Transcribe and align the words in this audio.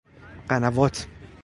قنوات 0.49 0.97